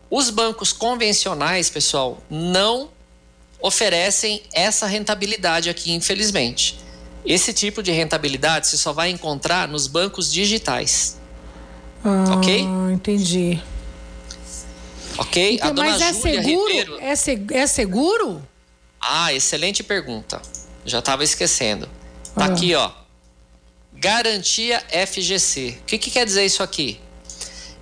Os 0.10 0.30
bancos 0.30 0.72
convencionais, 0.72 1.70
pessoal, 1.70 2.22
não 2.30 2.90
oferecem 3.60 4.42
essa 4.54 4.86
rentabilidade 4.86 5.70
aqui, 5.70 5.92
infelizmente. 5.92 6.80
Esse 7.26 7.52
tipo 7.52 7.84
de 7.84 7.92
rentabilidade 7.92 8.68
você 8.68 8.78
só 8.78 8.94
vai 8.94 9.10
encontrar 9.10 9.68
nos 9.68 9.88
bancos 9.88 10.32
digitais. 10.32 11.18
Ah, 12.08 12.36
ok? 12.36 12.62
Entendi. 12.94 13.62
Ok? 15.18 15.56
Então, 15.56 15.68
a 15.68 15.72
dona 15.74 15.90
mas 15.90 16.02
é 16.02 16.14
Júlia 16.14 16.42
seguro? 16.42 16.68
Ribeiro... 16.68 16.98
É, 17.02 17.16
seg 17.18 17.54
é 17.54 17.68
seguro? 17.68 18.48
Ah, 19.02 19.34
excelente 19.34 19.84
pergunta. 19.84 20.42
Já 20.86 21.00
estava 21.00 21.24
esquecendo. 21.26 21.90
Tá 22.34 22.46
ah. 22.46 22.48
aqui, 22.48 22.74
ó. 22.76 22.92
Garantia 23.94 24.82
FGC. 25.08 25.80
O 25.82 25.86
que, 25.86 25.98
que 25.98 26.10
quer 26.10 26.26
dizer 26.26 26.46
isso 26.46 26.64
aqui? 26.64 26.98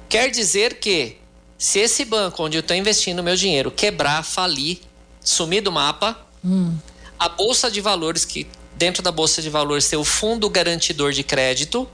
Quer 0.10 0.32
dizer 0.32 0.80
que 0.80 1.18
se 1.56 1.80
esse 1.80 2.04
banco 2.04 2.44
onde 2.44 2.58
eu 2.58 2.62
estou 2.62 2.76
investindo 2.76 3.22
meu 3.22 3.36
dinheiro 3.36 3.70
quebrar, 3.70 4.24
falir, 4.24 4.80
sumir 5.22 5.62
do 5.62 5.72
mapa, 5.72 6.18
hum. 6.44 6.76
a 7.20 7.30
bolsa 7.30 7.70
de 7.70 7.80
valores 7.80 8.26
que 8.26 8.48
dentro 8.76 9.04
da 9.04 9.12
bolsa 9.12 9.42
de 9.42 9.50
valores 9.50 9.88
tem 9.88 10.00
o 10.00 10.04
fundo 10.04 10.50
garantidor 10.50 11.12
de 11.12 11.24
crédito, 11.24 11.88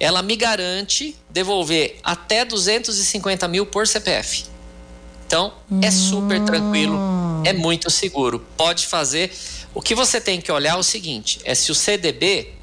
ela 0.00 0.22
me 0.22 0.34
garante 0.34 1.14
devolver 1.28 1.98
até 2.02 2.44
250 2.44 3.46
mil 3.46 3.66
por 3.66 3.86
CPF. 3.86 4.46
Então, 5.26 5.52
é 5.80 5.90
super 5.90 6.40
tranquilo, 6.44 6.98
é 7.44 7.52
muito 7.52 7.88
seguro. 7.90 8.44
Pode 8.56 8.86
fazer. 8.86 9.30
O 9.72 9.80
que 9.80 9.94
você 9.94 10.20
tem 10.20 10.40
que 10.40 10.50
olhar 10.50 10.72
é 10.72 10.76
o 10.76 10.82
seguinte: 10.82 11.38
é 11.44 11.54
se 11.54 11.70
o 11.70 11.74
CDB 11.74 12.54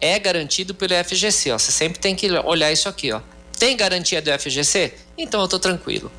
é 0.00 0.18
garantido 0.18 0.74
pelo 0.74 0.94
FGC. 1.04 1.50
Ó. 1.52 1.58
Você 1.58 1.72
sempre 1.72 1.98
tem 1.98 2.14
que 2.14 2.30
olhar 2.30 2.72
isso 2.72 2.88
aqui. 2.88 3.12
Ó. 3.12 3.20
Tem 3.58 3.76
garantia 3.76 4.22
do 4.22 4.30
FGC? 4.38 4.94
Então 5.18 5.40
eu 5.40 5.44
estou 5.44 5.58
tranquilo. 5.58 6.10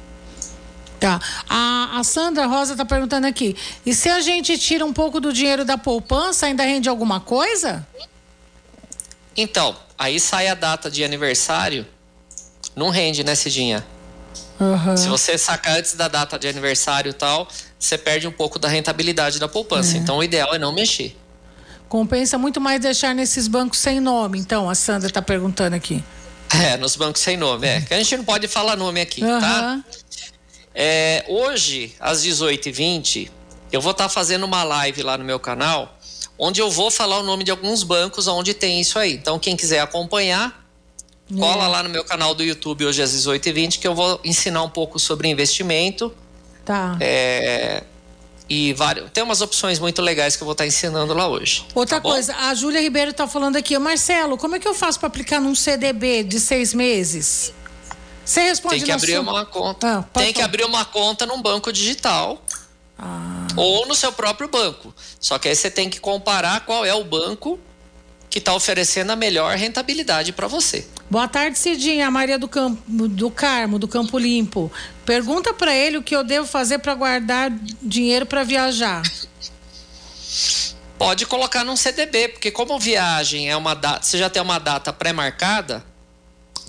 Tá. 1.00 1.20
A, 1.50 1.98
a 2.00 2.04
Sandra 2.04 2.46
Rosa 2.46 2.74
está 2.74 2.86
perguntando 2.86 3.26
aqui: 3.26 3.56
e 3.86 3.94
se 3.94 4.10
a 4.10 4.20
gente 4.20 4.58
tira 4.58 4.86
um 4.86 4.94
pouco 4.94 5.20
do 5.20 5.32
dinheiro 5.32 5.64
da 5.64 5.78
poupança, 5.78 6.46
ainda 6.46 6.64
rende 6.64 6.90
alguma 6.90 7.20
coisa? 7.20 7.88
Então, 9.36 9.76
aí 10.00 10.20
sai 10.20 10.48
a 10.48 10.56
data 10.56 10.90
de 10.90 11.04
aniversário, 11.04 11.86
não 12.76 12.90
rende, 12.90 13.24
né, 13.24 13.36
Cidinha? 13.36 13.86
Uhum. 14.60 14.98
Se 14.98 15.08
você 15.08 15.38
sacar 15.38 15.78
antes 15.78 15.94
da 15.94 16.08
data 16.08 16.40
de 16.40 16.48
aniversário 16.48 17.10
e 17.10 17.14
tal, 17.14 17.48
você 17.78 17.98
perde 17.98 18.28
um 18.28 18.32
pouco 18.32 18.58
da 18.58 18.68
rentabilidade 18.68 19.40
da 19.40 19.48
poupança. 19.48 19.96
É. 19.96 20.00
Então, 20.00 20.18
o 20.18 20.24
ideal 20.24 20.54
é 20.54 20.58
não 20.60 20.74
mexer. 20.74 21.16
Compensa 21.88 22.38
muito 22.38 22.60
mais 22.62 22.80
deixar 22.82 23.14
nesses 23.16 23.48
bancos 23.48 23.80
sem 23.80 24.00
nome, 24.00 24.38
então, 24.40 24.70
a 24.70 24.76
Sandra 24.76 25.08
está 25.10 25.22
perguntando 25.22 25.76
aqui. 25.76 26.04
É, 26.52 26.78
nos 26.78 26.96
bancos 26.96 27.22
sem 27.22 27.38
nome, 27.38 27.68
é. 27.68 27.82
Que 27.82 27.94
a 27.94 27.98
gente 27.98 28.18
não 28.18 28.24
pode 28.26 28.48
falar 28.48 28.76
nome 28.76 29.00
aqui, 29.02 29.24
Uhum. 29.24 29.40
tá? 29.40 29.80
É, 30.74 31.26
hoje, 31.28 31.96
às 32.00 32.24
18h20, 32.24 33.30
eu 33.72 33.82
vou 33.82 33.92
estar 33.92 34.10
fazendo 34.10 34.46
uma 34.46 34.64
live 34.64 35.04
lá 35.04 35.18
no 35.18 35.24
meu 35.24 35.40
canal, 35.40 35.98
onde 36.40 36.62
eu 36.62 36.72
vou 36.72 36.90
falar 36.90 37.20
o 37.20 37.24
nome 37.24 37.44
de 37.44 37.52
alguns 37.52 37.84
bancos 37.84 38.28
onde 38.28 38.54
tem 38.54 38.80
isso 38.80 38.98
aí. 38.98 39.14
Então, 39.14 39.38
quem 39.38 39.56
quiser 39.56 39.82
acompanhar, 39.82 40.66
cola 41.38 41.66
É. 41.66 41.68
lá 41.68 41.84
no 41.84 41.90
meu 41.90 42.04
canal 42.04 42.34
do 42.34 42.42
YouTube 42.44 42.86
hoje 42.86 43.02
às 43.04 43.12
18h20, 43.12 43.78
que 43.78 43.88
eu 43.88 43.94
vou 43.94 44.20
ensinar 44.24 44.64
um 44.64 44.70
pouco 44.70 44.98
sobre 44.98 45.28
investimento. 45.28 46.12
Tá. 46.66 46.98
É, 47.02 47.84
e 48.48 48.74
vários, 48.74 49.10
tem 49.12 49.24
umas 49.24 49.42
opções 49.42 49.78
muito 49.80 50.02
legais 50.02 50.36
que 50.36 50.42
eu 50.42 50.46
vou 50.46 50.54
estar 50.54 50.66
ensinando 50.66 51.14
lá 51.14 51.28
hoje. 51.28 51.66
Outra 51.76 51.98
tá 51.98 52.02
coisa, 52.02 52.36
a 52.36 52.54
Júlia 52.56 52.82
Ribeiro 52.82 53.12
está 53.12 53.28
falando 53.28 53.56
aqui, 53.58 53.78
Marcelo, 53.78 54.38
como 54.38 54.56
é 54.56 54.60
que 54.60 54.68
eu 54.68 54.74
faço 54.74 55.00
para 55.00 55.08
aplicar 55.08 55.40
num 55.40 55.54
CDB 55.54 56.24
de 56.24 56.40
seis 56.40 56.74
meses? 56.74 57.54
Você 58.26 58.42
responde 58.42 58.76
Tem 58.76 58.84
que 58.86 58.92
abrir 58.92 59.14
sua- 59.14 59.22
uma 59.22 59.46
conta. 59.46 60.00
Ah, 60.00 60.20
tem 60.20 60.28
que 60.28 60.34
falar. 60.34 60.46
abrir 60.46 60.64
uma 60.64 60.86
conta 60.86 61.26
num 61.26 61.42
banco 61.42 61.74
digital. 61.74 62.40
Ah. 63.00 63.48
Ou 63.56 63.88
no 63.88 63.96
seu 63.96 64.12
próprio 64.12 64.50
banco. 64.50 64.94
Só 65.20 65.40
que 65.40 65.48
aí 65.48 65.56
você 65.56 65.72
tem 65.72 65.90
que 65.90 66.00
comparar 66.00 66.66
qual 66.66 66.86
é 66.86 66.94
o 66.94 67.04
banco 67.04 67.60
que 68.30 68.38
está 68.38 68.54
oferecendo 68.54 69.12
a 69.12 69.16
melhor 69.16 69.56
rentabilidade 69.56 70.32
para 70.32 70.48
você. 70.48 70.86
Boa 71.10 71.28
tarde, 71.28 71.58
Cidinha, 71.58 72.08
a 72.08 72.12
Maria 72.12 72.38
do, 72.38 72.48
Campo, 72.48 73.08
do 73.08 73.32
Carmo, 73.32 73.80
do 73.80 73.88
Campo 73.88 74.20
Limpo. 74.20 74.72
Pergunta 75.04 75.54
para 75.54 75.74
ele 75.74 75.98
o 75.98 76.04
que 76.04 76.16
eu 76.16 76.24
devo 76.24 76.46
fazer 76.48 76.78
para 76.78 76.94
guardar 76.94 77.52
dinheiro 77.82 78.28
para 78.28 78.44
viajar. 78.44 79.02
Pode 81.00 81.26
colocar 81.26 81.64
num 81.64 81.76
CDB, 81.76 82.28
porque 82.28 82.52
como 82.52 82.78
viagem 82.78 83.50
é 83.50 83.56
uma 83.56 83.74
data, 83.74 84.06
você 84.06 84.18
já 84.18 84.30
tem 84.30 84.42
uma 84.42 84.60
data 84.60 84.94
pré-marcada, 84.94 85.84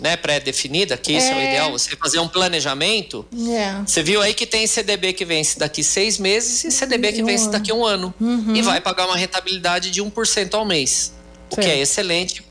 né, 0.01 0.17
pré-definida, 0.17 0.97
que 0.97 1.13
isso 1.13 1.27
é. 1.29 1.35
o 1.35 1.39
É. 1.39 1.49
ideal, 1.51 1.71
você 1.73 1.95
fazer 1.97 2.19
um 2.19 2.29
planejamento. 2.29 3.27
É. 3.51 3.83
Você 3.87 4.03
viu 4.03 4.21
aí 4.23 4.33
que 4.35 4.47
tem 4.47 4.67
CDB 4.67 5.13
que 5.13 5.25
vence 5.25 5.59
daqui 5.59 5.85
seis 5.85 6.19
meses 6.19 6.65
e 6.65 6.71
CDB 6.71 7.13
que 7.13 7.23
Um 7.23 7.27
vence 7.27 7.45
ano. 7.45 7.53
daqui 7.53 7.73
um 7.73 7.85
ano. 7.85 8.15
Uhum. 8.21 8.57
E 8.57 8.63
vai 8.63 8.81
pagar 8.81 9.07
uma 9.07 9.17
rentabilidade 9.17 9.91
de 9.91 10.03
1% 10.03 10.55
ao 10.55 10.65
mês. 10.65 11.13
O 11.51 11.57
que 11.57 11.63
Certo. 11.63 11.77
é 11.77 11.81
excelente 11.81 12.45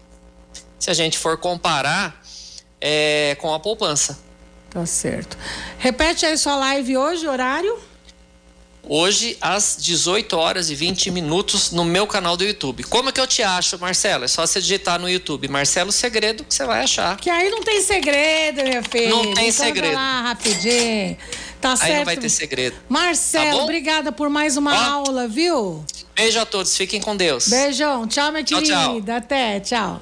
se 0.77 0.89
a 0.89 0.93
gente 0.93 1.17
for 1.17 1.37
comparar 1.37 2.21
é, 2.81 3.35
com 3.41 3.53
a 3.53 3.59
poupança. 3.59 4.17
Tá 4.69 4.85
certo. 4.85 5.37
Repete 5.79 6.25
aí 6.25 6.37
sua 6.37 6.55
live 6.55 6.95
hoje, 6.97 7.27
horário? 7.27 7.79
Hoje, 8.83 9.37
às 9.39 9.77
18 9.79 10.35
horas 10.35 10.69
e 10.71 10.75
20 10.75 11.11
minutos, 11.11 11.71
no 11.71 11.85
meu 11.85 12.07
canal 12.07 12.35
do 12.35 12.43
YouTube. 12.43 12.83
Como 12.85 13.09
é 13.09 13.11
que 13.11 13.19
eu 13.21 13.27
te 13.27 13.43
acho, 13.43 13.77
Marcelo? 13.77 14.25
É 14.25 14.27
só 14.27 14.45
você 14.47 14.59
digitar 14.59 14.99
no 14.99 15.07
YouTube 15.07 15.47
Marcelo 15.47 15.91
Segredo 15.91 16.43
que 16.43 16.53
você 16.53 16.65
vai 16.65 16.83
achar. 16.83 17.17
Que 17.17 17.29
aí 17.29 17.49
não 17.51 17.61
tem 17.61 17.81
segredo, 17.83 18.63
minha 18.63 18.81
filha. 18.81 19.09
Não 19.09 19.33
tem 19.33 19.49
Então, 19.49 19.65
segredo. 19.65 19.93
vai 19.93 19.95
lá 19.95 20.21
rapidinho. 20.23 21.17
Tá 21.61 21.75
certo. 21.75 21.91
Aí 21.91 21.97
não 21.97 22.05
vai 22.05 22.17
ter 22.17 22.29
segredo. 22.29 22.77
Marcelo, 22.87 23.57
Tá 23.57 23.63
obrigada 23.63 24.11
por 24.11 24.29
mais 24.29 24.57
uma 24.57 24.73
Ó. 24.73 24.91
aula, 25.05 25.27
viu? 25.27 25.83
Beijo 26.15 26.39
a 26.39 26.45
todos, 26.45 26.75
fiquem 26.75 26.99
com 26.99 27.15
Deus. 27.15 27.47
Beijão. 27.47 28.07
Tchau, 28.07 28.31
minha 28.31 28.43
Tchau, 28.43 28.61
tchau. 28.61 28.89
querida. 28.93 29.17
Até, 29.17 29.59
tchau. 29.59 30.01